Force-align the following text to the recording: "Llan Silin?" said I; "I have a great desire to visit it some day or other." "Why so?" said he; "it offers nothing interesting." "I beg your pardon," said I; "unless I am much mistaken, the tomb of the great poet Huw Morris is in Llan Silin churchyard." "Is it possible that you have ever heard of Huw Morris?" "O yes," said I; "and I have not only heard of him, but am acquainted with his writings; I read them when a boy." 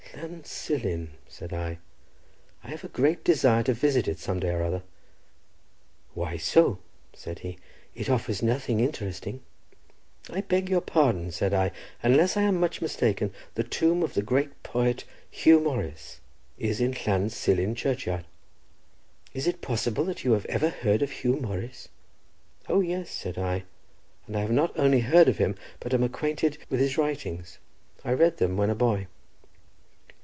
"Llan 0.13 0.43
Silin?" 0.43 1.11
said 1.29 1.53
I; 1.53 1.77
"I 2.65 2.67
have 2.71 2.83
a 2.83 2.89
great 2.89 3.23
desire 3.23 3.63
to 3.63 3.73
visit 3.73 4.09
it 4.09 4.19
some 4.19 4.41
day 4.41 4.49
or 4.49 4.61
other." 4.61 4.83
"Why 6.13 6.35
so?" 6.35 6.79
said 7.13 7.39
he; 7.39 7.57
"it 7.95 8.09
offers 8.09 8.43
nothing 8.43 8.81
interesting." 8.81 9.39
"I 10.29 10.41
beg 10.41 10.67
your 10.69 10.81
pardon," 10.81 11.31
said 11.31 11.53
I; 11.53 11.71
"unless 12.03 12.35
I 12.35 12.41
am 12.41 12.59
much 12.59 12.81
mistaken, 12.81 13.31
the 13.55 13.63
tomb 13.63 14.03
of 14.03 14.13
the 14.13 14.21
great 14.21 14.61
poet 14.63 15.05
Huw 15.31 15.63
Morris 15.63 16.19
is 16.57 16.81
in 16.81 16.93
Llan 17.07 17.29
Silin 17.29 17.73
churchyard." 17.73 18.25
"Is 19.33 19.47
it 19.47 19.61
possible 19.61 20.03
that 20.03 20.25
you 20.25 20.33
have 20.33 20.45
ever 20.47 20.69
heard 20.71 21.01
of 21.01 21.09
Huw 21.11 21.39
Morris?" 21.39 21.87
"O 22.67 22.81
yes," 22.81 23.09
said 23.09 23.37
I; 23.37 23.63
"and 24.27 24.35
I 24.35 24.41
have 24.41 24.51
not 24.51 24.77
only 24.77 24.99
heard 24.99 25.29
of 25.29 25.37
him, 25.37 25.55
but 25.79 25.93
am 25.93 26.03
acquainted 26.03 26.57
with 26.69 26.81
his 26.81 26.97
writings; 26.97 27.59
I 28.03 28.11
read 28.11 28.37
them 28.37 28.57
when 28.57 28.69
a 28.69 28.75
boy." 28.75 29.07